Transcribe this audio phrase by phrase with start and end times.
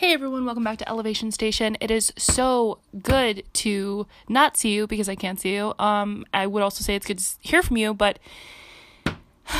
[0.00, 1.76] Hey everyone, welcome back to Elevation Station.
[1.78, 5.74] It is so good to not see you because I can't see you.
[5.78, 8.18] Um, I would also say it's good to hear from you, but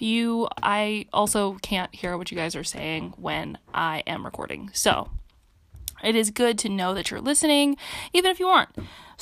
[0.00, 4.70] you, I also can't hear what you guys are saying when I am recording.
[4.72, 5.08] So
[6.02, 7.76] it is good to know that you're listening,
[8.12, 8.70] even if you aren't.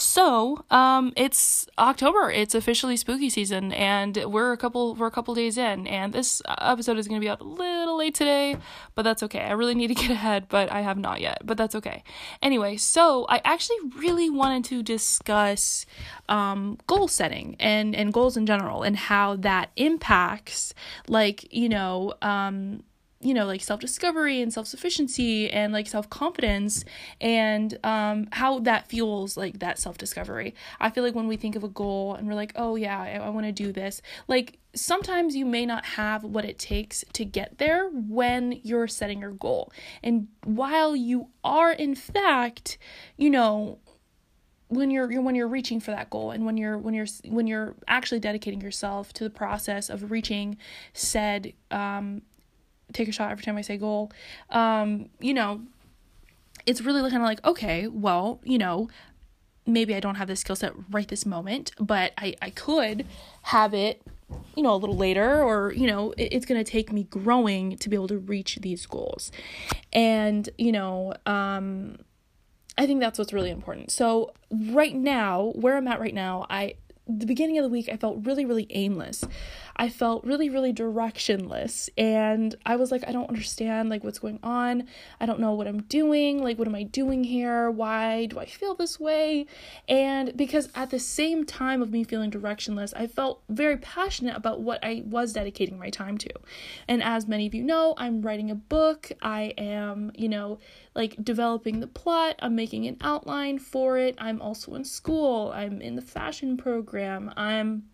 [0.01, 2.31] So, um, it's October.
[2.31, 5.87] It's officially spooky season, and we're a couple we're a couple days in.
[5.87, 8.57] And this episode is going to be out a little late today,
[8.95, 9.41] but that's okay.
[9.41, 11.43] I really need to get ahead, but I have not yet.
[11.45, 12.03] But that's okay.
[12.43, 15.85] Anyway, so I actually really wanted to discuss
[16.31, 20.73] um, goal setting and and goals in general, and how that impacts,
[21.09, 22.85] like you know, um,
[23.21, 26.85] you know like self-discovery and self-sufficiency and like self-confidence
[27.21, 30.55] and um how that fuels like that self-discovery.
[30.81, 33.11] I feel like when we think of a goal and we're like oh yeah i,
[33.13, 37.25] I want to do this like sometimes you may not have what it takes to
[37.25, 39.73] get there when you're setting your goal.
[40.03, 42.79] And while you are in fact
[43.17, 43.79] you know
[44.69, 47.47] when you're, you're when you're reaching for that goal and when you're when you're when
[47.47, 50.57] you're actually dedicating yourself to the process of reaching
[50.93, 52.23] said um
[52.93, 54.13] take a shot every time I say goal.
[54.51, 55.63] Um, you know,
[56.67, 58.89] it's really kind of like, okay, well, you know,
[59.67, 63.07] maybe I don't have the skill set right this moment, but I, I could
[63.43, 64.03] have it,
[64.57, 67.77] you know, a little later, or, you know, it, it's going to take me growing
[67.79, 69.33] to be able to reach these goals.
[69.93, 71.99] And, you know, um,
[72.79, 73.91] I think that's what's really important.
[73.91, 76.75] So, right now, where I'm at right now, I,
[77.07, 79.25] the beginning of the week, I felt really, really aimless.
[79.81, 81.89] I felt really, really directionless.
[81.97, 84.87] And I was like, I don't understand like what's going on.
[85.19, 86.45] I don't know what I'm doing.
[86.45, 87.71] Like, what am I doing here?
[87.71, 89.47] Why do I feel this way?
[89.89, 94.61] And because at the same time of me feeling directionless, I felt very passionate about
[94.61, 96.31] what I was dedicating my time to.
[96.87, 99.11] And as many of you know, I'm writing a book.
[99.23, 100.59] I am, you know,
[100.95, 102.37] like developing the plot.
[102.41, 104.15] I'm making an outline for it.
[104.19, 105.53] I'm also in school.
[105.55, 107.33] I'm in the fashion program.
[107.35, 107.85] I'm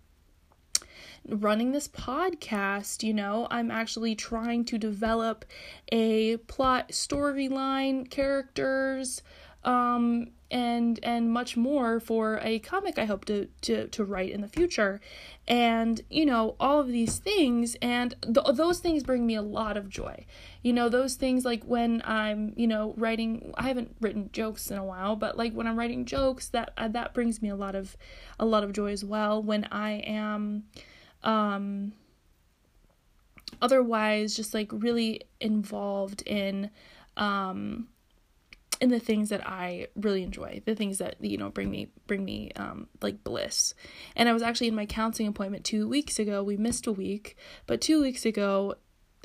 [1.28, 5.44] running this podcast, you know, I'm actually trying to develop
[5.90, 9.22] a plot, storyline, characters,
[9.64, 14.40] um, and and much more for a comic I hope to to to write in
[14.40, 15.00] the future,
[15.48, 19.76] and you know all of these things, and th- those things bring me a lot
[19.76, 20.24] of joy.
[20.62, 23.52] You know those things like when I'm you know writing.
[23.56, 26.88] I haven't written jokes in a while, but like when I'm writing jokes, that uh,
[26.88, 27.96] that brings me a lot of
[28.38, 29.42] a lot of joy as well.
[29.42, 30.64] When I am
[31.26, 31.92] um,
[33.60, 36.70] otherwise, just like really involved in
[37.16, 37.88] um,
[38.80, 42.24] in the things that I really enjoy, the things that you know bring me bring
[42.24, 43.74] me um, like bliss.
[44.14, 46.42] And I was actually in my counseling appointment two weeks ago.
[46.42, 48.76] We missed a week, but two weeks ago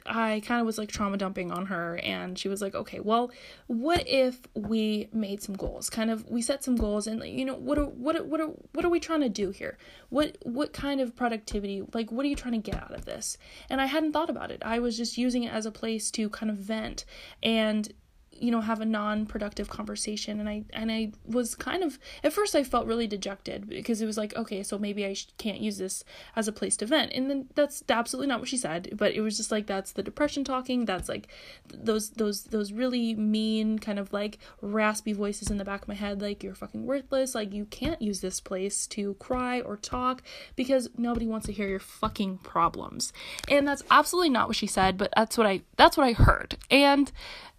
[0.06, 3.32] I kind of was like trauma dumping on her and she was like, "Okay, well,
[3.68, 5.90] what if we made some goals?
[5.90, 8.48] Kind of we set some goals and you know, what are what are, what are
[8.74, 9.78] what are we trying to do here?
[10.10, 11.84] What what kind of productivity?
[11.94, 13.38] Like what are you trying to get out of this?"
[13.70, 14.62] And I hadn't thought about it.
[14.66, 17.06] I was just using it as a place to kind of vent
[17.44, 17.92] and
[18.32, 20.40] you know have a non-productive conversation.
[20.40, 24.06] And i and i was kind of at first i felt really dejected because it
[24.06, 26.04] was like okay so maybe i sh- can't use this
[26.36, 29.22] as a place to vent and then that's absolutely not what she said but it
[29.22, 30.86] was just like that's the depression talking.
[30.86, 31.28] That's like
[31.74, 35.94] those those those really mean kind of like raspy voices in the back of my
[35.94, 37.34] head like you're fucking worthless.
[37.34, 40.22] Like you can't use this place to cry or talk
[40.56, 43.14] because nobody wants to hear your fucking problems.
[43.50, 46.58] And that's absolutely not what she said but that's what i that's what i heard.
[46.70, 47.12] And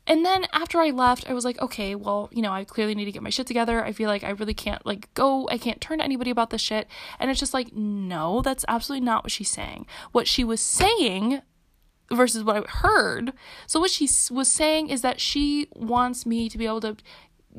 [0.07, 3.05] and then after I left, I was like, okay, well, you know, I clearly need
[3.05, 3.85] to get my shit together.
[3.85, 6.61] I feel like I really can't like go, I can't turn to anybody about this
[6.61, 6.89] shit.
[7.21, 9.87] And it's just like, no, that's absolutely not what she's saying.
[10.11, 11.43] What she was saying
[12.11, 13.33] versus what I heard.
[13.67, 16.97] So what she was saying is that she wants me to be able to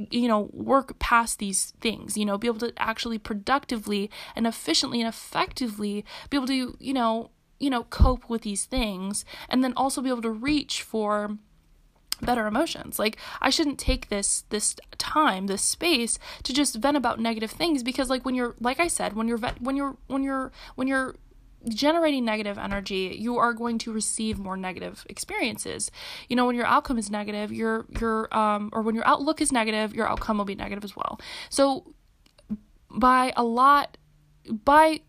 [0.09, 4.99] you know work past these things you know be able to actually productively and efficiently
[4.99, 7.29] and effectively be able to you know
[7.59, 11.37] you know cope with these things and then also be able to reach for
[12.23, 12.99] better emotions.
[12.99, 17.83] Like i shouldn't take this this time this space to just vent about negative things
[17.83, 21.15] because like when you're like i said when you're when you're when you're when you're
[21.69, 25.89] generating negative energy you are going to receive more negative experiences.
[26.27, 29.51] You know when your outcome is negative your your um or when your outlook is
[29.51, 31.19] negative your outcome will be negative as well.
[31.49, 31.93] So
[32.89, 33.97] by a lot
[34.65, 35.01] by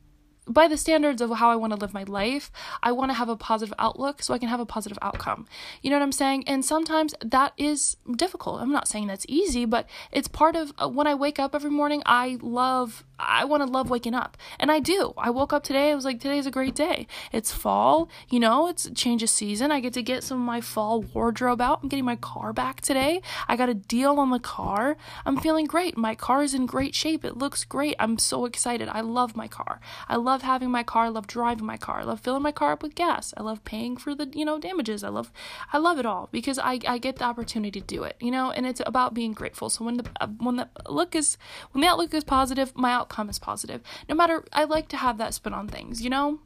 [0.46, 2.50] by the standards of how I want to live my life,
[2.82, 5.46] I want to have a positive outlook so I can have a positive outcome.
[5.82, 6.44] You know what I'm saying?
[6.46, 8.60] And sometimes that is difficult.
[8.60, 11.70] I'm not saying that's easy, but it's part of uh, when I wake up every
[11.70, 14.36] morning, I love I want to love waking up.
[14.58, 15.14] And I do.
[15.16, 15.90] I woke up today.
[15.90, 17.06] I was like, today's a great day.
[17.32, 19.70] It's fall, you know, it's change of season.
[19.70, 21.80] I get to get some of my fall wardrobe out.
[21.82, 23.22] I'm getting my car back today.
[23.48, 24.96] I got a deal on the car.
[25.24, 25.96] I'm feeling great.
[25.96, 27.24] My car is in great shape.
[27.24, 27.96] It looks great.
[27.98, 28.88] I'm so excited.
[28.88, 29.80] I love my car.
[30.08, 31.06] I love having my car.
[31.06, 32.00] I love driving my car.
[32.00, 33.32] I love filling my car up with gas.
[33.36, 35.02] I love paying for the, you know, damages.
[35.04, 35.32] I love
[35.72, 38.50] I love it all because I I get the opportunity to do it, you know,
[38.50, 39.70] and it's about being grateful.
[39.70, 40.04] So when the
[40.38, 41.38] when the look is
[41.72, 43.82] when the outlook is positive, my outcome is positive.
[44.08, 46.40] No matter, I like to have that spin on things, you know?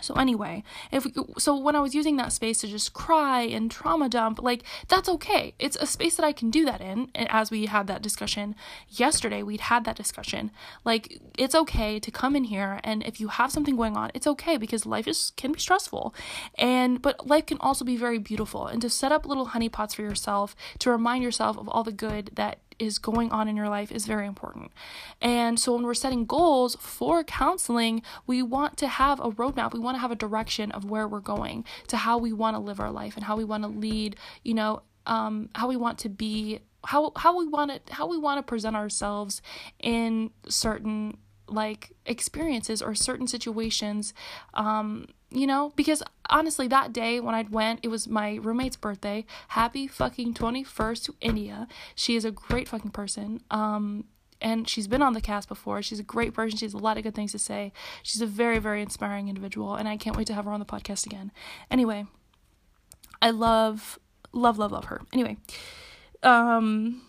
[0.00, 3.70] So anyway, if we, so when I was using that space to just cry and
[3.70, 5.54] trauma dump, like that's okay.
[5.58, 7.10] It's a space that I can do that in.
[7.14, 8.56] And as we had that discussion
[8.88, 10.50] yesterday, we'd had that discussion.
[10.84, 14.26] Like it's okay to come in here and if you have something going on, it's
[14.26, 16.14] okay because life is can be stressful.
[16.56, 20.02] And but life can also be very beautiful and to set up little honeypots for
[20.02, 23.92] yourself to remind yourself of all the good that is going on in your life
[23.92, 24.72] is very important.
[25.20, 29.72] And so when we're setting goals for counseling, we want to have a roadmap.
[29.72, 32.60] We want to have a direction of where we're going, to how we want to
[32.60, 35.98] live our life and how we want to lead, you know, um, how we want
[35.98, 39.40] to be how how we want to how we want to present ourselves
[39.78, 41.16] in certain
[41.48, 44.14] like experiences or certain situations
[44.54, 45.72] um you know?
[45.76, 49.24] Because honestly that day when i went it was my roommate's birthday.
[49.48, 51.66] Happy fucking 21st to india.
[51.94, 53.42] She is a great fucking person.
[53.50, 54.04] Um
[54.40, 55.82] and she's been on the cast before.
[55.82, 56.58] She's a great person.
[56.58, 57.72] She has a lot of good things to say.
[58.02, 60.66] She's a very very inspiring individual and i can't wait to have her on the
[60.66, 61.32] podcast again.
[61.70, 62.06] Anyway
[63.20, 63.98] i love
[64.32, 65.02] love love love her.
[65.12, 65.36] Anyway
[66.22, 67.02] um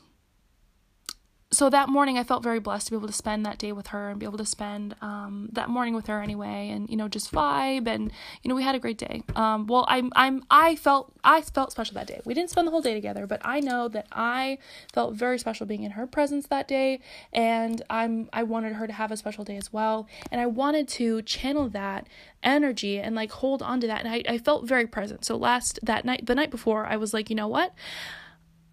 [1.54, 3.88] so that morning I felt very blessed to be able to spend that day with
[3.88, 7.08] her and be able to spend um, that morning with her anyway and you know
[7.08, 8.12] just vibe and
[8.42, 9.24] you know we had a great day.
[9.36, 12.20] Um, well I'm I'm I felt I felt special that day.
[12.26, 14.58] We didn't spend the whole day together but I know that I
[14.92, 17.00] felt very special being in her presence that day
[17.32, 20.08] and I'm I wanted her to have a special day as well.
[20.32, 22.08] And I wanted to channel that
[22.42, 24.04] energy and like hold on to that.
[24.04, 25.24] And I, I felt very present.
[25.24, 27.74] So last that night the night before I was like you know what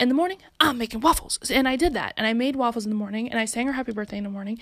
[0.00, 1.38] in the morning, I'm making waffles.
[1.50, 2.14] And I did that.
[2.16, 4.30] And I made waffles in the morning and I sang her happy birthday in the
[4.30, 4.58] morning.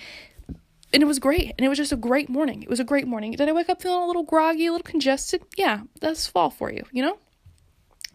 [0.92, 1.54] And it was great.
[1.56, 2.62] And it was just a great morning.
[2.62, 3.32] It was a great morning.
[3.32, 5.42] Did I wake up feeling a little groggy, a little congested?
[5.56, 7.18] Yeah, that's fall for you, you know?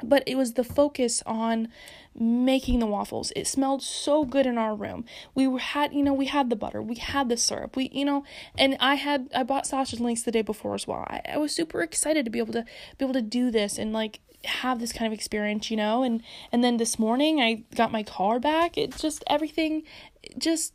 [0.04, 1.70] But it was the focus on
[2.15, 3.31] making the waffles.
[3.36, 5.06] It smelled so good in our room.
[5.33, 8.24] We had, you know, we had the butter, we had the syrup, we, you know,
[8.57, 11.06] and I had I bought sausage links the day before as well.
[11.07, 12.65] I, I was super excited to be able to
[12.98, 16.21] be able to do this and like have this kind of experience, you know, and
[16.51, 18.77] and then this morning I got my car back.
[18.77, 19.83] It just everything
[20.38, 20.74] just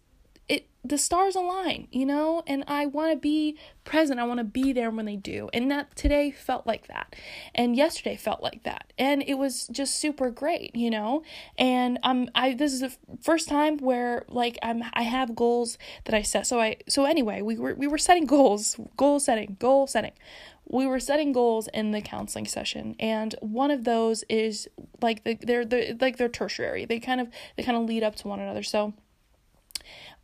[0.49, 4.19] it the stars align, you know, and I want to be present.
[4.21, 5.51] I want to be there when they do.
[5.53, 7.15] And that today felt like that.
[7.55, 8.93] And yesterday felt like that.
[8.97, 11.23] And it was just super great, you know?
[11.59, 16.15] And um I this is the first time where like I'm I have goals that
[16.15, 16.47] I set.
[16.47, 20.13] So I so anyway, we were we were setting goals, goal setting, goal setting
[20.71, 24.69] we were setting goals in the counseling session and one of those is
[25.01, 28.15] like the, they're, they're like they're tertiary they kind of they kind of lead up
[28.15, 28.93] to one another so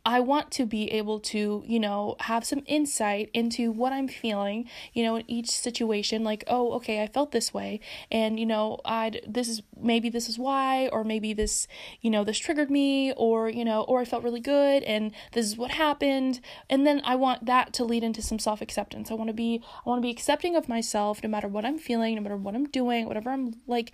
[0.05, 4.69] I want to be able to, you know, have some insight into what I'm feeling,
[4.93, 7.79] you know, in each situation like, oh, okay, I felt this way
[8.11, 11.67] and you know, I this is maybe this is why or maybe this,
[12.01, 15.47] you know, this triggered me or, you know, or I felt really good and this
[15.47, 16.39] is what happened.
[16.69, 19.09] And then I want that to lead into some self-acceptance.
[19.09, 21.79] I want to be I want to be accepting of myself no matter what I'm
[21.79, 23.91] feeling, no matter what I'm doing, whatever I'm like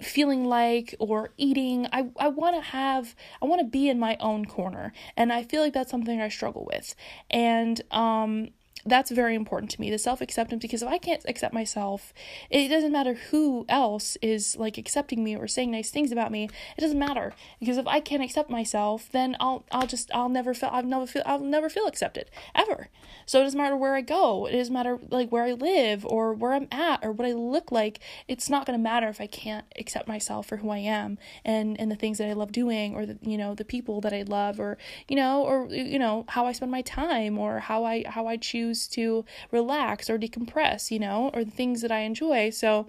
[0.00, 1.86] feeling like or eating.
[1.92, 4.92] I, I want to have, I want to be in my own corner.
[5.16, 6.94] And I feel like that's something I struggle with.
[7.30, 8.50] And, um,
[8.88, 12.12] that's very important to me the self acceptance because if I can't accept myself,
[12.50, 16.48] it doesn't matter who else is like accepting me or saying nice things about me.
[16.76, 20.54] It doesn't matter because if I can't accept myself, then I'll I'll just I'll never
[20.54, 22.88] feel I'll never feel I'll never feel accepted ever.
[23.26, 24.46] So it doesn't matter where I go.
[24.46, 27.70] It doesn't matter like where I live or where I'm at or what I look
[27.72, 28.00] like.
[28.26, 31.78] It's not going to matter if I can't accept myself for who I am and
[31.78, 34.22] and the things that I love doing or the you know the people that I
[34.22, 34.78] love or
[35.08, 38.36] you know or you know how I spend my time or how I how I
[38.36, 42.50] choose choose to relax or decompress, you know, or the things that I enjoy.
[42.50, 42.86] So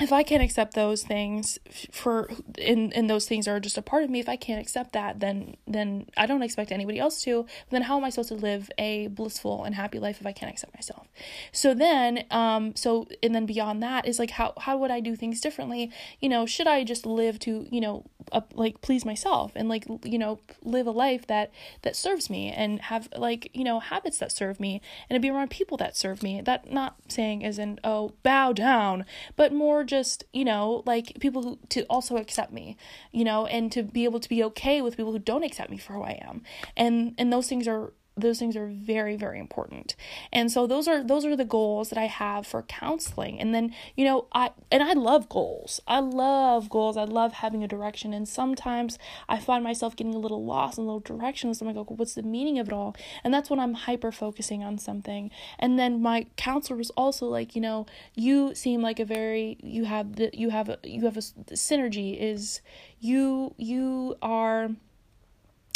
[0.00, 1.56] if I can't accept those things
[1.92, 2.28] for
[2.60, 5.20] and, and those things are just a part of me, if I can't accept that,
[5.20, 7.46] then then I don't expect anybody else to.
[7.70, 10.50] Then how am I supposed to live a blissful and happy life if I can't
[10.50, 11.06] accept myself?
[11.52, 15.14] So then, um, so and then beyond that is like how how would I do
[15.14, 15.92] things differently?
[16.20, 19.86] You know, should I just live to you know uh, like please myself and like
[20.02, 24.18] you know live a life that that serves me and have like you know habits
[24.18, 26.40] that serve me and to be around people that serve me.
[26.40, 29.04] That not saying in oh bow down,
[29.36, 32.76] but more just you know like people who to also accept me
[33.12, 35.78] you know and to be able to be okay with people who don't accept me
[35.78, 36.42] for who i am.
[36.76, 39.96] And and those things are those things are very very important.
[40.32, 43.40] And so those are those are the goals that i have for counseling.
[43.40, 45.80] And then you know i and i love goals.
[45.86, 46.96] I love goals.
[46.96, 48.12] I love having a direction.
[48.14, 51.74] And sometimes i find myself getting a little lost in a little direction so i'm
[51.74, 52.96] like what's the meaning of it all?
[53.22, 55.30] And that's when i'm hyper focusing on something.
[55.58, 59.84] And then my counselor was also like you know you seem like a very you
[59.84, 62.60] have the you have a you have a synergy is
[63.00, 64.70] you you are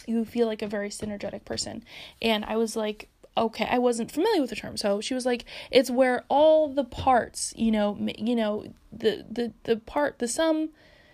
[0.09, 1.85] you feel like a very synergetic person.
[2.23, 4.77] And I was like, okay, I wasn't familiar with the term.
[4.77, 9.53] So she was like, it's where all the parts, you know, you know, the the
[9.65, 10.71] the part, the sum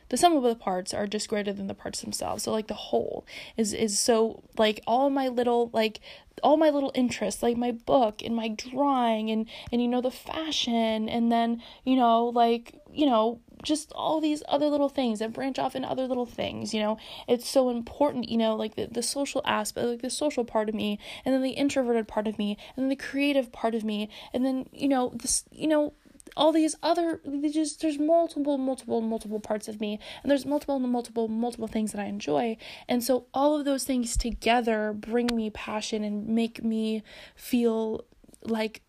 [0.09, 2.45] the sum of the parts are just greater than the parts themselves.
[2.45, 6.01] So like the whole is is so like all my little like
[6.43, 10.11] all my little interests like my book and my drawing and and you know the
[10.11, 15.33] fashion and then you know like you know just all these other little things that
[15.33, 18.87] branch off into other little things you know it's so important you know like the,
[18.87, 22.39] the social aspect like the social part of me and then the introverted part of
[22.39, 25.95] me and then the creative part of me and then you know this you know
[26.37, 31.29] all these other just there's multiple multiple multiple parts of me and there's multiple multiple
[31.29, 32.57] multiple things that I enjoy
[32.89, 37.03] and so all of those things together bring me passion and make me
[37.37, 38.05] feel
[38.43, 38.83] like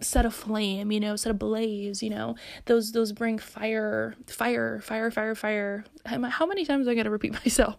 [0.00, 2.36] set a flame you know, set a blaze you know.
[2.66, 5.84] Those those bring fire, fire, fire, fire, fire.
[6.04, 7.76] How many times I got to repeat myself?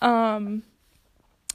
[0.00, 0.62] Um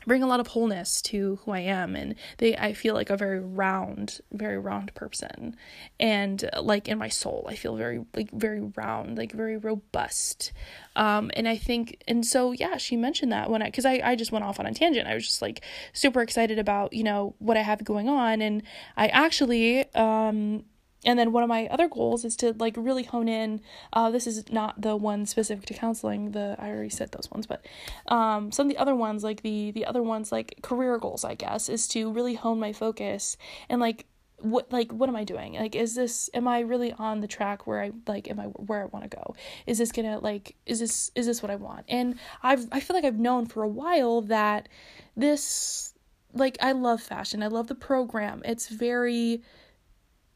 [0.05, 3.17] bring a lot of wholeness to who I am and they I feel like a
[3.17, 5.55] very round very round person.
[6.00, 10.51] And like in my soul I feel very like very round like very robust.
[10.96, 14.15] Um and I think and so yeah she mentioned that when I cuz I I
[14.15, 15.08] just went off on a tangent.
[15.08, 15.62] I was just like
[15.93, 18.41] super excited about you know what I have going on.
[18.41, 18.63] And
[18.98, 20.65] I actually um
[21.03, 23.62] and then one of my other goals is to like really hone in
[23.93, 27.48] uh, this is not the one specific to counseling the i already said those ones
[27.48, 27.65] but
[28.08, 31.36] um, some of the other ones like the the other ones like career goals i
[31.36, 33.38] guess is to really hone my focus
[33.70, 34.05] and like
[34.43, 35.53] what like what am i doing?
[35.53, 38.84] Like is this am i really on the track where i like am i where
[38.84, 39.36] i want to go?
[39.67, 41.86] Is this gonna like is this is this what i want?
[41.88, 44.67] And i've i feel like i've known for a while that
[45.15, 45.93] this
[46.34, 47.43] like i love fashion.
[47.43, 48.41] I love the program.
[48.46, 49.43] It's very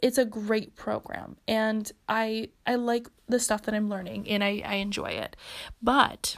[0.05, 4.61] it's a great program and I I like the stuff that I'm learning and I,
[4.63, 5.35] I enjoy it.
[5.81, 6.37] But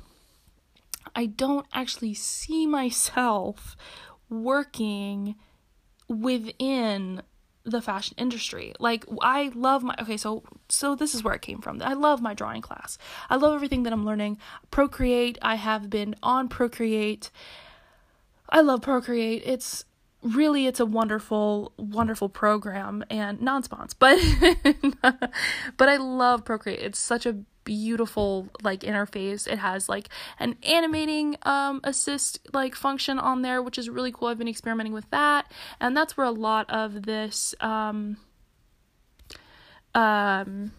[1.13, 3.75] I don't actually see myself
[4.29, 5.35] working
[6.07, 7.23] within
[7.65, 8.71] the fashion industry.
[8.79, 11.81] Like I love my okay, so so this is where it came from.
[11.81, 12.97] I love my drawing class.
[13.29, 14.37] I love everything that I'm learning.
[14.71, 17.31] Procreate, I have been on Procreate.
[18.49, 19.43] I love Procreate.
[19.45, 19.83] It's
[20.23, 24.17] really it's a wonderful wonderful program and non-spons but
[25.77, 26.79] but i love procreate.
[26.79, 27.33] It's such a
[27.67, 29.45] beautiful like interface.
[29.45, 30.07] It has like
[30.39, 34.29] an animating um assist like function on there which is really cool.
[34.29, 38.17] I've been experimenting with that and that's where a lot of this um
[39.93, 40.71] um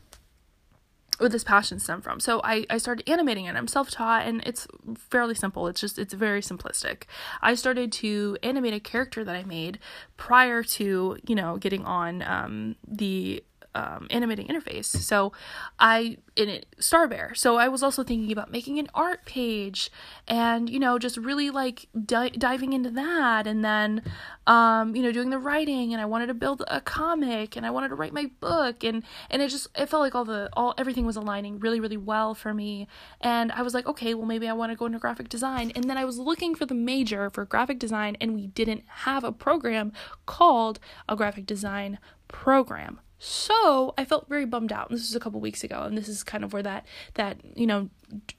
[1.19, 2.21] where this passion stem from.
[2.21, 3.57] So I, I started animating it.
[3.57, 4.67] I'm self-taught and it's
[5.11, 5.67] fairly simple.
[5.67, 7.05] It's just it's very simplistic.
[7.43, 9.79] I started to animate a character that I made
[10.17, 13.45] prior to, you know, getting on um the
[13.75, 14.87] um, animating interface.
[14.87, 15.33] So
[15.79, 17.35] I in it Star Bear.
[17.35, 19.91] So I was also thinking about making an art page
[20.27, 24.03] and you know just really like di- diving into that and then
[24.47, 27.71] um you know doing the writing and I wanted to build a comic and I
[27.71, 30.75] wanted to write my book and and it just it felt like all the all
[30.79, 32.89] everything was aligning really really well for me
[33.21, 35.91] and I was like okay well maybe I want to go into graphic design and
[35.91, 39.33] then I was looking for the major for graphic design and we didn't have a
[39.33, 39.93] program
[40.27, 41.99] called a graphic design
[42.29, 44.91] program so I felt very bummed out.
[44.91, 47.39] And this was a couple weeks ago, and this is kind of where that that
[47.57, 47.91] you know
[48.27, 48.35] d-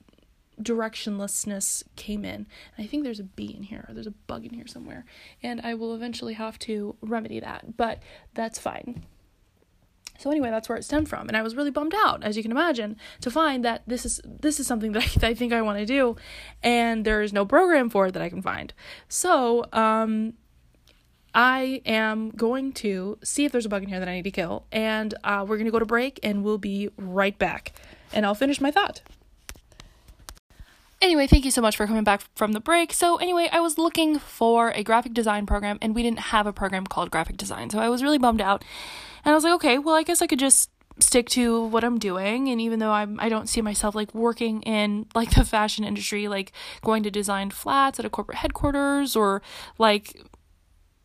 [0.61, 2.47] directionlessness came in.
[2.75, 5.05] And I think there's a bee in here, or there's a bug in here somewhere,
[5.43, 7.77] and I will eventually have to remedy that.
[7.77, 8.01] But
[8.33, 9.05] that's fine.
[10.19, 12.43] So anyway, that's where it stemmed from, and I was really bummed out, as you
[12.43, 15.53] can imagine, to find that this is this is something that I, that I think
[15.53, 16.17] I want to do,
[16.61, 18.73] and there is no program for it that I can find.
[19.07, 20.33] So um,
[21.33, 24.31] I am going to see if there's a bug in here that I need to
[24.31, 27.73] kill, and uh, we're going to go to break, and we'll be right back.
[28.11, 29.01] And I'll finish my thought.
[31.01, 32.91] Anyway, thank you so much for coming back from the break.
[32.91, 36.51] So, anyway, I was looking for a graphic design program, and we didn't have a
[36.51, 37.69] program called graphic design.
[37.69, 38.65] So, I was really bummed out.
[39.23, 40.69] And I was like, okay, well, I guess I could just
[41.01, 44.61] stick to what I'm doing and even though I'm I don't see myself like working
[44.63, 49.41] in like the fashion industry like going to design flats at a corporate headquarters or
[49.77, 50.21] like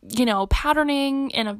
[0.09, 1.59] you know, patterning in a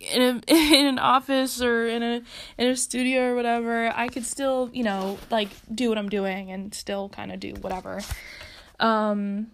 [0.00, 2.22] in a in an office or in a
[2.56, 6.50] in a studio or whatever, I could still, you know, like do what I'm doing
[6.50, 8.00] and still kind of do whatever.
[8.80, 9.50] Um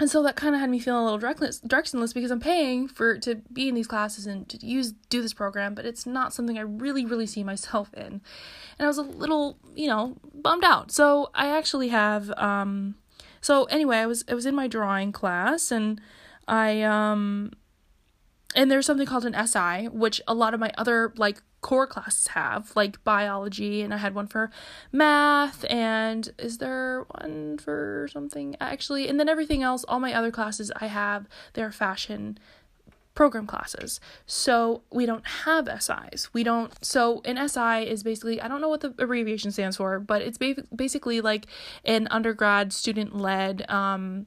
[0.00, 2.88] and so that kind of had me feeling a little directionless, directionless because I'm paying
[2.88, 6.34] for to be in these classes and to use do this program, but it's not
[6.34, 8.20] something I really really see myself in.
[8.78, 10.90] And I was a little, you know, bummed out.
[10.90, 12.96] So I actually have um
[13.40, 16.00] so anyway, I was I was in my drawing class and
[16.46, 17.52] I um
[18.54, 22.28] and there's something called an SI, which a lot of my other like core classes
[22.28, 24.50] have, like biology, and I had one for
[24.92, 29.08] math, and is there one for something actually?
[29.08, 32.38] And then everything else, all my other classes I have, they're fashion
[33.14, 34.00] program classes.
[34.26, 36.32] So we don't have SIs.
[36.32, 36.72] We don't.
[36.84, 40.38] So an SI is basically I don't know what the abbreviation stands for, but it's
[40.38, 41.46] ba- basically like
[41.84, 44.26] an undergrad student led um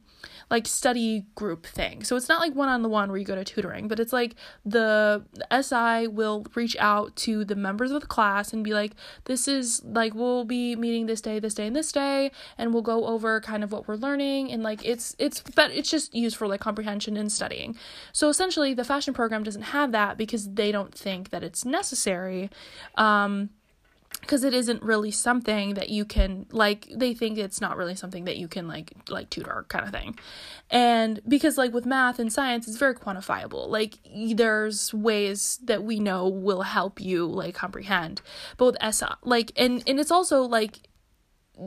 [0.50, 2.04] like study group thing.
[2.04, 4.14] So it's not like one on the one where you go to tutoring, but it's
[4.14, 8.94] like the SI will reach out to the members of the class and be like,
[9.26, 12.82] this is like we'll be meeting this day, this day, and this day, and we'll
[12.82, 16.38] go over kind of what we're learning and like it's it's but it's just used
[16.38, 17.76] for like comprehension and studying.
[18.14, 22.50] So essentially the fashion program doesn't have that because they don't think that it's necessary.
[22.96, 23.50] Um
[24.22, 28.26] because it isn't really something that you can like they think it's not really something
[28.26, 30.18] that you can like like tutor kind of thing
[30.72, 34.00] and because like with math and science it's very quantifiable like
[34.34, 38.22] there's ways that we know will help you like comprehend
[38.58, 40.80] but with esa like and and it's also like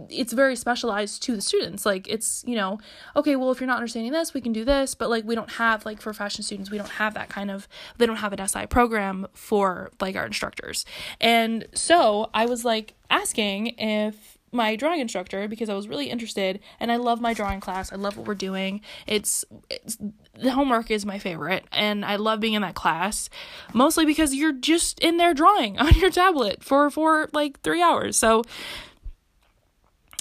[0.08, 2.78] it's very specialized to the students like it's you know
[3.16, 5.52] okay well if you're not understanding this we can do this but like we don't
[5.52, 7.66] have like for fashion students we don't have that kind of
[7.98, 10.84] they don't have an SI program for like our instructors
[11.20, 16.60] and so I was like asking if my drawing instructor because I was really interested
[16.80, 17.92] and I love my drawing class.
[17.92, 18.80] I love what we're doing.
[19.06, 19.96] It's, it's
[20.34, 23.30] the homework is my favorite and I love being in that class
[23.72, 28.16] mostly because you're just in there drawing on your tablet for for like 3 hours.
[28.16, 28.42] So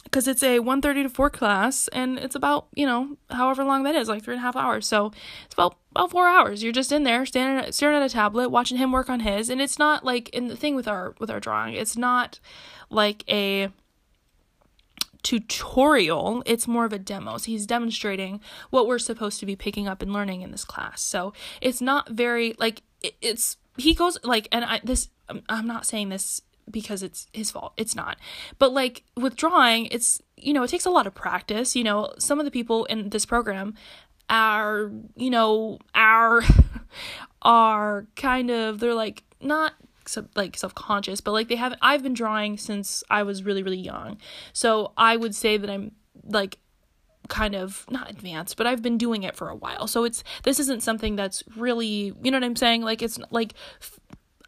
[0.09, 3.95] because it's a 1.30 to 4 class and it's about you know however long that
[3.95, 4.87] is like three and a half hours.
[4.87, 5.11] So
[5.45, 6.63] it's about about four hours.
[6.63, 9.49] You're just in there standing staring at a tablet watching him work on his.
[9.49, 11.73] And it's not like in the thing with our with our drawing.
[11.73, 12.39] It's not
[12.89, 13.69] like a
[15.23, 16.43] tutorial.
[16.45, 17.37] It's more of a demo.
[17.37, 21.01] So he's demonstrating what we're supposed to be picking up and learning in this class.
[21.01, 25.09] So it's not very like it's he goes like and i this
[25.47, 27.73] i'm not saying this because it's his fault.
[27.77, 28.17] It's not.
[28.57, 31.75] But like with drawing, it's you know, it takes a lot of practice.
[31.75, 33.75] You know, some of the people in this program
[34.29, 36.43] are, you know, are
[37.41, 39.73] are kind of they're like not
[40.35, 44.17] like self-conscious, but like they have I've been drawing since I was really really young.
[44.53, 45.91] So I would say that I'm
[46.23, 46.57] like
[47.29, 49.87] kind of not advanced, but I've been doing it for a while.
[49.87, 52.81] So it's this isn't something that's really, you know what I'm saying?
[52.81, 53.53] Like it's like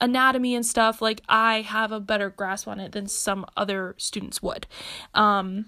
[0.01, 4.41] anatomy and stuff, like I have a better grasp on it than some other students
[4.41, 4.67] would.
[5.13, 5.67] Um,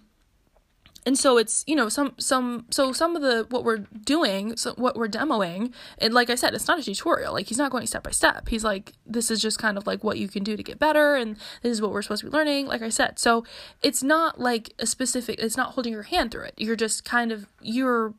[1.06, 4.74] and so it's you know some some so some of the what we're doing so
[4.76, 7.34] what we're demoing and like i said it's not a tutorial.
[7.34, 8.48] Like he's not going step by step.
[8.48, 11.15] He's like this is just kind of like what you can do to get better
[11.15, 13.19] and this is what we're supposed to be learning like i said.
[13.19, 13.43] So
[13.82, 16.54] it's not like a specific it's not holding your hand through it.
[16.58, 18.13] You're just kind of you're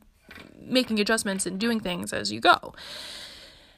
[0.61, 2.74] making adjustments and doing things as you go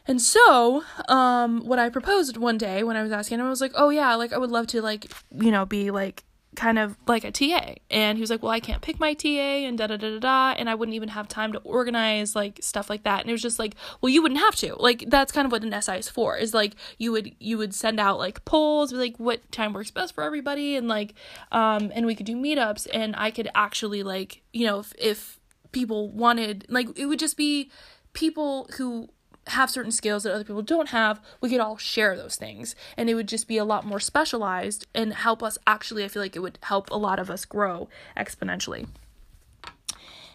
[0.06, 3.60] and so, um, what I proposed one day when I was asking him, I was
[3.60, 6.24] like, oh yeah, like I would love to like, you know, be like
[6.56, 7.74] kind of like a TA.
[7.90, 10.18] And he was like, well, I can't pick my TA and da da da da
[10.18, 10.54] da.
[10.58, 13.20] And I wouldn't even have time to organize like stuff like that.
[13.20, 14.74] And it was just like, well, you wouldn't have to.
[14.76, 16.36] Like that's kind of what an SI is for.
[16.36, 20.14] Is like you would you would send out like polls, like what time works best
[20.14, 21.14] for everybody, and like
[21.52, 25.40] um and we could do meetups, and I could actually like you know if if
[25.72, 27.70] people wanted like it would just be
[28.14, 29.10] people who
[29.48, 32.74] have certain skills that other people don't have, we could all share those things.
[32.96, 36.22] And it would just be a lot more specialized and help us actually, I feel
[36.22, 38.86] like it would help a lot of us grow exponentially.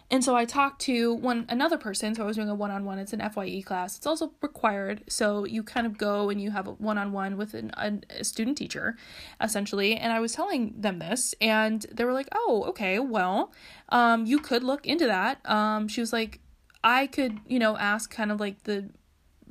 [0.10, 3.00] And so I talked to one another person, so I was doing a one-on-one.
[3.00, 3.95] It's an FYE class.
[3.95, 7.71] It's also required, so you kind of go and you have a one-on-one with an,
[8.10, 8.97] a student teacher,
[9.39, 9.95] essentially.
[9.95, 13.54] And I was telling them this, and they were like, "Oh, okay, well,
[13.88, 16.41] um, you could look into that." Um, she was like,
[16.84, 18.89] I could, you know, ask kind of like the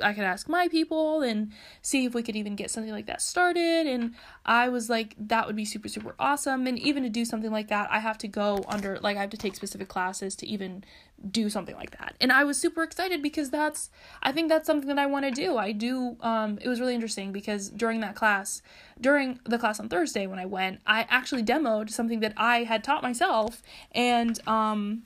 [0.03, 3.23] I could ask my people and see if we could even get something like that
[3.23, 3.87] started.
[3.87, 6.67] And I was like, that would be super, super awesome.
[6.67, 9.31] And even to do something like that, I have to go under, like, I have
[9.31, 10.85] to take specific classes to even
[11.31, 12.15] do something like that.
[12.21, 13.91] And I was super excited because that's,
[14.23, 15.57] I think that's something that I want to do.
[15.57, 18.63] I do, um, it was really interesting because during that class,
[19.01, 22.83] during the class on Thursday when I went, I actually demoed something that I had
[22.83, 23.63] taught myself.
[23.93, 25.03] And, um,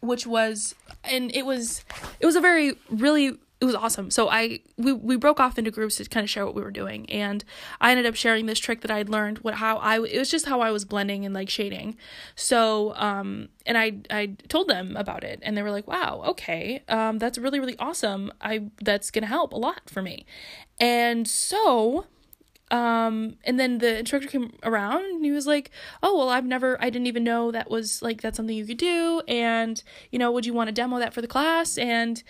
[0.00, 1.84] which was and it was
[2.20, 4.10] it was a very really it was awesome.
[4.10, 6.70] So I we we broke off into groups to kind of share what we were
[6.70, 7.44] doing, and
[7.80, 9.38] I ended up sharing this trick that I'd learned.
[9.38, 11.96] What how I it was just how I was blending and like shading.
[12.36, 16.82] So um and I I told them about it, and they were like, "Wow, okay,
[16.88, 18.30] um that's really really awesome.
[18.40, 20.24] I that's gonna help a lot for me."
[20.78, 22.06] And so
[22.70, 25.70] um and then the instructor came around and he was like
[26.02, 28.76] oh well i've never i didn't even know that was like that's something you could
[28.76, 32.22] do and you know would you want to demo that for the class and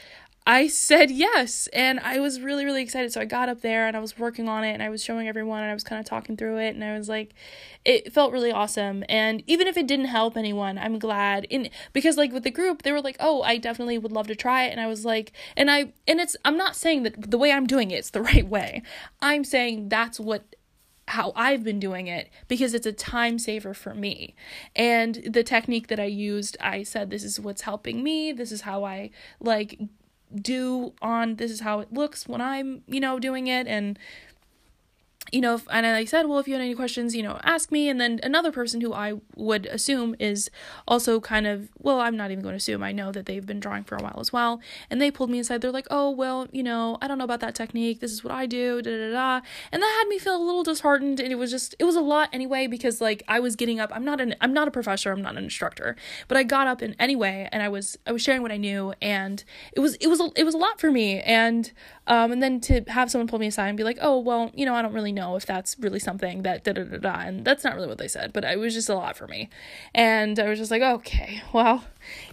[0.49, 3.13] I said yes, and I was really, really excited.
[3.13, 5.29] So I got up there and I was working on it and I was showing
[5.29, 7.35] everyone and I was kind of talking through it and I was like,
[7.85, 9.05] it felt really awesome.
[9.11, 11.45] And even if it didn't help anyone, I'm glad.
[11.51, 14.35] In because like with the group, they were like, oh, I definitely would love to
[14.35, 17.37] try it, and I was like, and I and it's I'm not saying that the
[17.37, 18.83] way I'm doing it's the right way.
[19.21, 20.57] I'm saying that's what
[21.09, 24.35] how I've been doing it because it's a time saver for me.
[24.77, 28.33] And the technique that I used, I said this is what's helping me.
[28.33, 29.79] This is how I like
[30.35, 33.99] do on this is how it looks when I'm, you know, doing it and
[35.33, 37.71] you know, if, and I said, well, if you had any questions, you know, ask
[37.71, 37.89] me.
[37.89, 40.51] And then another person who I would assume is
[40.87, 42.83] also kind of, well, I'm not even going to assume.
[42.83, 44.61] I know that they've been drawing for a while as well.
[44.91, 45.61] And they pulled me aside.
[45.61, 48.01] They're like, oh, well, you know, I don't know about that technique.
[48.01, 48.83] This is what I do.
[48.83, 49.47] Da da da.
[49.73, 51.21] And that had me feel a little disheartened.
[51.21, 53.91] And it was just, it was a lot anyway because like I was getting up.
[53.95, 55.13] I'm not an, I'm not a professor.
[55.13, 55.97] I'm not an instructor.
[56.27, 58.95] But I got up in anyway, and I was, I was sharing what I knew,
[59.01, 61.21] and it was, it was, a, it was a lot for me.
[61.21, 61.73] And
[62.09, 64.65] um, and then to have someone pull me aside and be like, oh, well, you
[64.65, 67.21] know, I don't really know if that's really something that da da da da.
[67.21, 69.51] And that's not really what they said, but it was just a lot for me.
[69.95, 71.85] And I was just like, okay, well,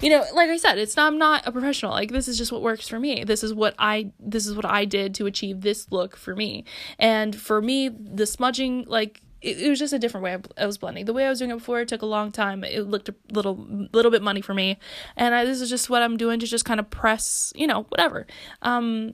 [0.02, 1.92] you know, like I said, it's not, I'm not a professional.
[1.92, 3.26] Like, this is just what works for me.
[3.26, 6.64] This is what I, this is what I did to achieve this look for me.
[6.98, 11.04] And for me, the smudging, like, it, was just a different way I was blending.
[11.04, 12.64] The way I was doing it before, it took a long time.
[12.64, 13.56] It looked a little
[13.92, 14.80] little bit money for me,
[15.16, 17.84] and I, this is just what I'm doing to just kind of press, you know,
[17.90, 18.26] whatever.
[18.64, 19.14] Um,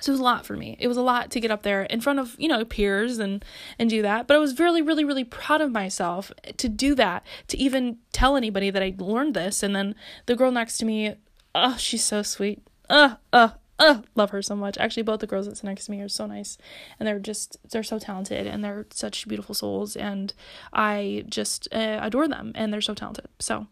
[0.00, 0.76] so it was a lot for me.
[0.80, 3.44] It was a lot to get up there in front of, you know, peers and
[3.78, 4.26] and do that.
[4.26, 8.36] But I was really, really, really proud of myself to do that, to even tell
[8.36, 9.62] anybody that I learned this.
[9.62, 9.94] And then
[10.26, 11.14] the girl next to me,
[11.54, 12.66] oh, she's so sweet.
[12.90, 14.78] Uh, uh, uh, love her so much.
[14.78, 16.58] Actually, both the girls that's next to me are so nice,
[16.98, 20.32] and they're just they're so talented, and they're such beautiful souls, and
[20.72, 23.26] I just uh, adore them, and they're so talented.
[23.40, 23.66] So,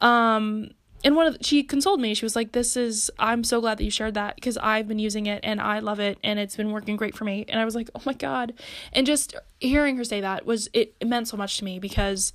[0.00, 0.70] um,
[1.06, 2.14] and one of the, she consoled me.
[2.14, 4.98] She was like this is i'm so glad that you shared that because i've been
[4.98, 7.46] using it and i love it and it's been working great for me.
[7.48, 8.54] And i was like oh my god.
[8.92, 12.32] And just hearing her say that was it, it meant so much to me because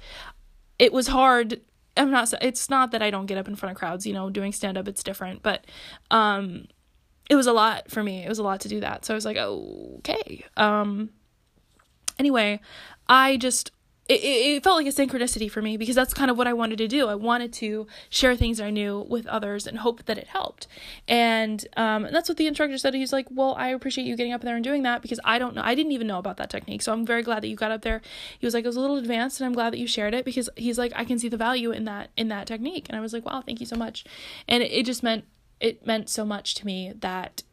[0.79, 1.59] it was hard.
[1.97, 4.29] I'm not it's not that i don't get up in front of crowds you know
[4.29, 5.65] doing stand up it's different but
[6.09, 6.67] um
[7.29, 8.23] it was a lot for me.
[8.25, 9.03] It was a lot to do that.
[9.03, 10.45] So i was like okay.
[10.55, 11.09] Um
[12.17, 12.61] anyway
[13.09, 13.71] i just
[14.15, 16.77] it, it felt like a synchronicity for me because that's kind of what I wanted
[16.79, 17.07] to do.
[17.07, 20.67] I wanted to share things I knew with others and hope that it helped.
[21.07, 22.93] And, um, and that's what the instructor said.
[22.93, 25.55] He's like, Well, I appreciate you getting up there and doing that because I don't
[25.55, 25.61] know.
[25.63, 26.81] I didn't even know about that technique.
[26.81, 28.01] So I'm very glad that you got up there.
[28.39, 30.25] He was like, It was a little advanced and I'm glad that you shared it
[30.25, 32.87] because he's like, I can see the value in that, in that technique.
[32.89, 34.03] And I was like, Wow, thank you so much.
[34.47, 35.25] And it, it just meant,
[35.59, 37.43] it meant so much to me that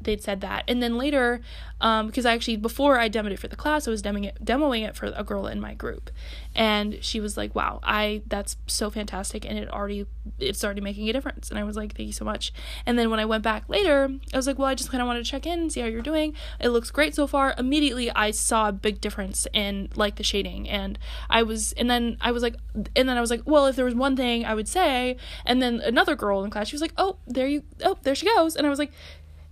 [0.00, 0.64] they'd said that.
[0.68, 1.40] And then later,
[1.80, 4.44] um, because I actually before I demoed it for the class, I was demoing it,
[4.44, 6.10] demoing it for a girl in my group,
[6.54, 10.06] and she was like, "Wow, I that's so fantastic," and it already
[10.38, 11.50] it's already making a difference.
[11.50, 12.52] And I was like, "Thank you so much."
[12.84, 15.06] And then when I went back later, I was like, "Well, I just kind of
[15.06, 16.34] wanted to check in, see how you're doing.
[16.60, 20.68] It looks great so far." Immediately, I saw a big difference in like the shading,
[20.68, 20.98] and
[21.30, 23.84] I was, and then I was like, and then I was like, "Well, if there
[23.84, 26.94] was one thing I would say," and then another girl in class, she was like,
[26.96, 28.92] "Oh, there you, oh, there she goes," and I was like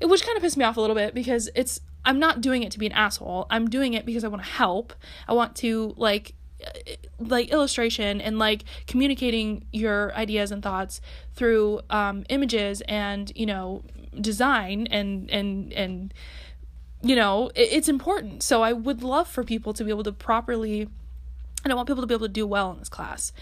[0.03, 2.71] which kind of pissed me off a little bit because it's I'm not doing it
[2.73, 3.47] to be an asshole.
[3.51, 4.95] I'm doing it because I want to help.
[5.27, 6.35] I want to like
[7.19, 11.01] like illustration and like communicating your ideas and thoughts
[11.35, 13.83] through um images and you know
[14.21, 16.15] design and and and
[17.03, 20.13] you know it, it's important so i would love for people to be able to
[20.13, 20.89] properly
[21.67, 23.33] and I want people to be able to do well in this class.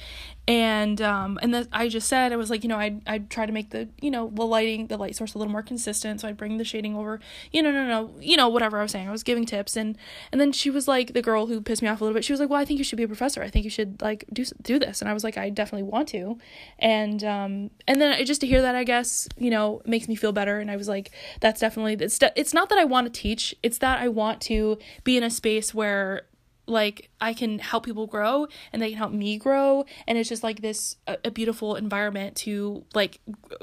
[0.49, 3.45] And um and then I just said I was like, you know, I'd I'd try
[3.45, 6.23] to make the, you know, the lighting, the light source a little more consistent.
[6.23, 7.21] So I'd bring the shading over,
[7.53, 9.09] you know, no, no, you know, whatever I was saying.
[9.09, 9.99] I was giving tips and
[10.33, 12.25] and then she was like the girl who pissed me off a little bit.
[12.25, 13.43] She was like, "Well, I think you should be a professor.
[13.43, 16.09] I think you should like do do this." And I was like, "I definitely want
[16.09, 16.39] to."
[16.79, 20.33] And um and then just to hear that, I guess, you know, makes me feel
[20.33, 21.11] better and I was like,
[21.41, 24.79] that's definitely it's it's not that I want to teach, it's that I want to
[25.05, 26.27] be in a space where
[26.67, 29.85] like I can help people grow and they can help me grow.
[30.07, 33.21] And it's just like this a, a, beautiful environment to like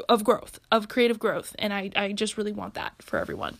[0.08, 1.56] of growth of creative growth.
[1.58, 3.58] And I I just really want that for everyone.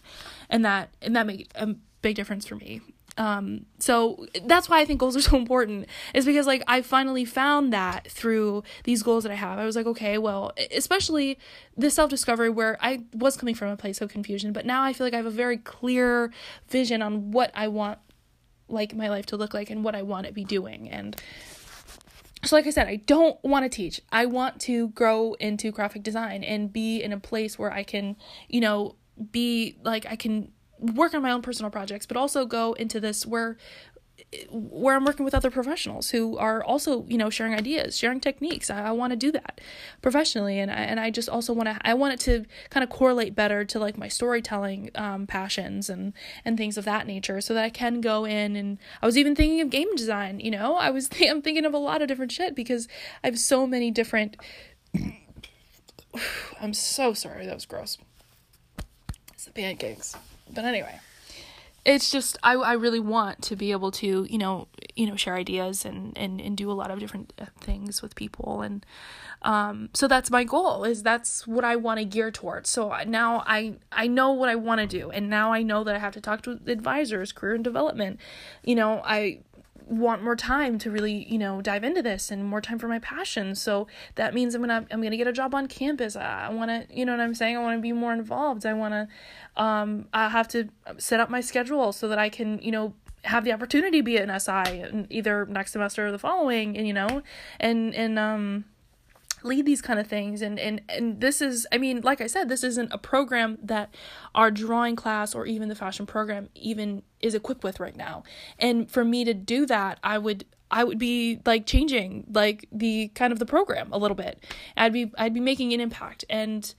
[0.50, 2.82] And that and that made a big difference for me.
[3.18, 7.26] Um so that's why i think goals are so important is because like i finally
[7.26, 9.60] found that through these goals that i have.
[9.60, 11.38] I was like okay well especially
[11.76, 15.06] this self-discovery where i was coming from a place of confusion but now i feel
[15.06, 16.32] like i have a very clear
[16.70, 18.00] vision on what i want
[18.72, 21.22] like my life to look like and what i want to be doing and
[22.44, 24.02] so like i said i don't want to teach.
[24.12, 28.16] I want to grow into graphic design and be in a place where i can
[28.48, 28.96] you know
[29.32, 33.26] be like i can work on my own personal projects, but also go into this
[33.26, 33.58] where
[34.50, 38.70] where I'm working with other professionals who are also, you know, sharing ideas, sharing techniques.
[38.70, 39.60] I, I want to do that
[40.02, 41.78] professionally, and I, and I just also want to.
[41.82, 46.14] I want it to kind of correlate better to like my storytelling um, passions and
[46.46, 49.36] and things of that nature, so that I can go in and I was even
[49.36, 50.40] thinking of game design.
[50.40, 52.88] You know, I was th- I'm thinking of a lot of different shit because
[53.24, 54.38] I have so many different.
[56.62, 57.46] I'm so sorry.
[57.46, 57.98] That was gross.
[59.34, 60.16] It's the pancakes.
[60.54, 61.00] But anyway,
[61.84, 65.36] it's just I I really want to be able to you know you know share
[65.36, 68.86] ideas and and and do a lot of different uh, things with people and
[69.42, 72.70] um so that's my goal is that's what I want to gear towards.
[72.70, 75.96] So now I I know what I want to do and now I know that
[75.96, 78.20] I have to talk to advisors, career and development.
[78.64, 79.40] You know, I
[79.92, 83.00] want more time to really you know dive into this and more time for my
[83.00, 83.56] passion.
[83.56, 86.16] So that means i'm gonna i'm gonna get a job on campus.
[86.16, 87.58] I, I want to you know what i'm saying?
[87.58, 88.66] I want to be more involved.
[88.66, 89.08] I want to
[89.62, 93.44] um i have to set up my schedule so that i can you know have
[93.44, 97.22] the opportunity to be an si either next semester or the following and you know
[97.60, 98.64] and and um
[99.44, 100.42] lead these kind of things.
[100.42, 103.94] And and and this is i mean like i said this isn't a program that
[104.36, 108.24] our drawing class or even the fashion program even is equipped with right now.
[108.60, 113.10] And for me to do that i would i would be like changing like the
[113.10, 114.44] kind of the program a little bit.
[114.78, 116.26] I'd be i'd be making an impact.
[116.30, 116.74] And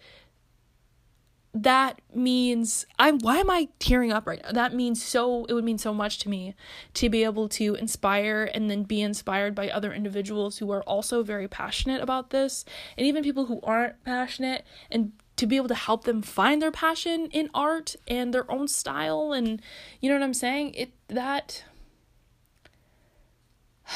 [1.54, 4.52] that means I'm why am I tearing up right now?
[4.52, 6.54] That means so it would mean so much to me
[6.94, 11.22] to be able to inspire and then be inspired by other individuals who are also
[11.22, 12.64] very passionate about this
[12.96, 16.70] and even people who aren't passionate and to be able to help them find their
[16.70, 19.60] passion in art and their own style and
[20.00, 20.72] you know what I'm saying?
[20.72, 21.64] It that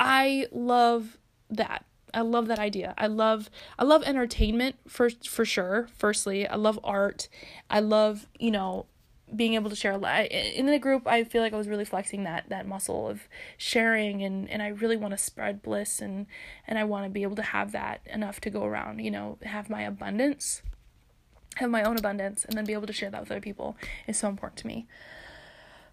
[0.00, 1.18] I love
[1.50, 1.84] that.
[2.12, 2.94] I love that idea.
[2.98, 5.88] I love I love entertainment for for sure.
[5.96, 7.28] Firstly, I love art.
[7.68, 8.86] I love, you know,
[9.34, 12.48] being able to share in the group i feel like i was really flexing that
[12.48, 16.26] that muscle of sharing and and i really want to spread bliss and
[16.66, 19.38] and i want to be able to have that enough to go around you know
[19.42, 20.62] have my abundance
[21.56, 24.18] have my own abundance and then be able to share that with other people is
[24.18, 24.86] so important to me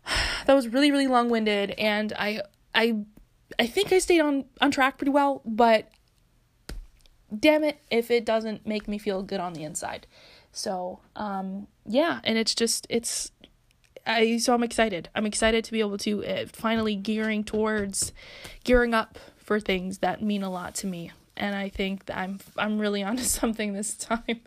[0.46, 2.42] that was really really long-winded and i
[2.74, 2.96] i
[3.60, 5.90] i think i stayed on on track pretty well but
[7.38, 10.08] damn it if it doesn't make me feel good on the inside.
[10.52, 13.32] So, um, yeah, and it's just, it's,
[14.06, 15.10] I, so I'm excited.
[15.14, 18.14] I'm excited to be able to uh, finally gearing towards,
[18.64, 21.12] gearing up for things that mean a lot to me.
[21.36, 24.42] And I think that I'm, I'm really onto something this time.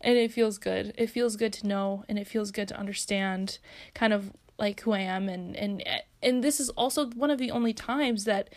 [0.00, 0.94] And it feels good.
[0.96, 3.58] It feels good to know and it feels good to understand
[3.94, 5.82] kind of like who I am and, and,
[6.22, 8.48] and this is also one of the only times that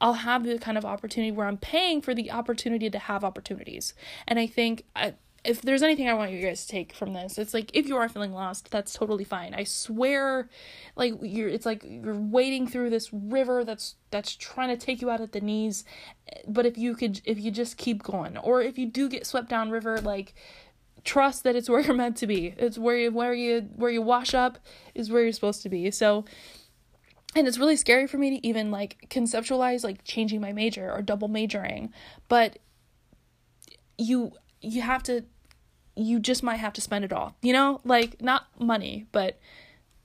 [0.00, 3.94] I'll have the kind of opportunity where I'm paying for the opportunity to have opportunities.
[4.26, 7.38] And I think I, if there's anything I want you guys to take from this,
[7.38, 9.54] it's like if you are feeling lost, that's totally fine.
[9.54, 10.48] I swear,
[10.96, 15.10] like you're, it's like you're wading through this river that's that's trying to take you
[15.10, 15.84] out at the knees.
[16.48, 19.50] But if you could, if you just keep going, or if you do get swept
[19.50, 20.34] down river, like
[21.04, 22.54] trust that it's where you're meant to be.
[22.56, 24.58] It's where you where you where you wash up
[24.94, 25.90] is where you're supposed to be.
[25.90, 26.24] So
[27.34, 31.02] and it's really scary for me to even like conceptualize like changing my major or
[31.02, 31.92] double majoring
[32.28, 32.58] but
[33.98, 35.24] you you have to
[35.96, 37.80] you just might have to spend it all you know?
[37.84, 39.38] Like not money but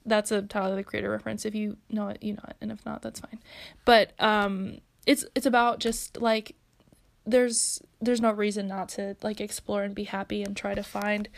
[0.06, 1.44] that's a Tyler the Creator reference.
[1.44, 3.38] If you know it you know it and if not that's fine.
[3.84, 6.54] But um it's it's about just like
[7.26, 11.28] there's there's no reason not to like explore and be happy and try to find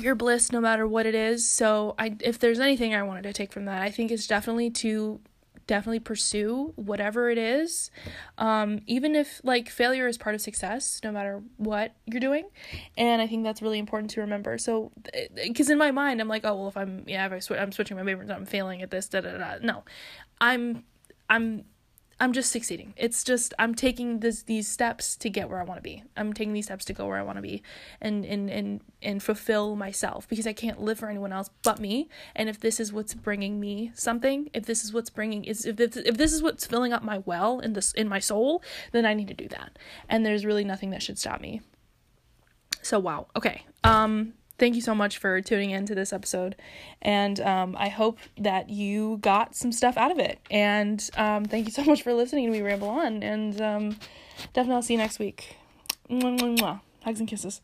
[0.00, 1.48] your bliss no matter what it is.
[1.48, 4.70] So I if there's anything I wanted to take from that, I think it's definitely
[4.70, 5.20] to
[5.66, 7.90] definitely pursue whatever it is.
[8.38, 12.48] Um, even if like failure is part of success no matter what you're doing.
[12.96, 14.58] And i think that's really important to remember.
[14.58, 14.90] So
[15.34, 17.70] because in my mind i'm like oh well if i'm yeah if I sw- i'm
[17.70, 19.58] switching my majors i'm failing at this da da da.
[19.62, 19.84] No.
[20.40, 20.84] I'm
[21.28, 21.64] i'm
[22.20, 22.94] I'm just succeeding.
[22.96, 26.02] It's just I'm taking this these steps to get where I want to be.
[26.16, 27.62] I'm taking these steps to go where I want to be
[28.00, 32.08] and and and and fulfill myself because I can't live for anyone else but me.
[32.34, 35.76] And if this is what's bringing me something, if this is what's bringing is if
[35.76, 39.06] this, if this is what's filling up my well in this in my soul, then
[39.06, 39.78] I need to do that.
[40.08, 41.60] And there's really nothing that should stop me.
[42.82, 43.28] So wow.
[43.36, 43.62] Okay.
[43.84, 46.56] Um thank you so much for tuning into this episode.
[47.00, 50.38] And um, I hope that you got some stuff out of it.
[50.50, 53.22] And um, thank you so much for listening to me ramble on.
[53.22, 53.90] And um,
[54.52, 55.56] definitely I'll see you next week.
[56.10, 56.80] Mwah, mwah, mwah.
[57.04, 57.60] Hugs and kisses.